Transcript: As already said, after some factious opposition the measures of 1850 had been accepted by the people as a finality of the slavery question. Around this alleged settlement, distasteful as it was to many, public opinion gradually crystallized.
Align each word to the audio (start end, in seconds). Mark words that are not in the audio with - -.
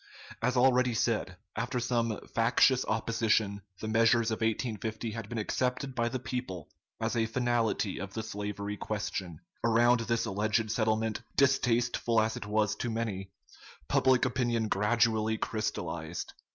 As 0.41 0.57
already 0.57 0.95
said, 0.95 1.37
after 1.55 1.79
some 1.79 2.19
factious 2.33 2.83
opposition 2.87 3.61
the 3.81 3.87
measures 3.87 4.31
of 4.31 4.37
1850 4.41 5.11
had 5.11 5.29
been 5.29 5.37
accepted 5.37 5.93
by 5.93 6.09
the 6.09 6.17
people 6.17 6.69
as 6.99 7.15
a 7.15 7.27
finality 7.27 7.99
of 7.99 8.15
the 8.15 8.23
slavery 8.23 8.77
question. 8.77 9.41
Around 9.63 9.99
this 9.99 10.25
alleged 10.25 10.71
settlement, 10.71 11.21
distasteful 11.37 12.19
as 12.19 12.35
it 12.35 12.47
was 12.47 12.75
to 12.77 12.89
many, 12.89 13.29
public 13.87 14.25
opinion 14.25 14.69
gradually 14.69 15.37
crystallized. 15.37 16.33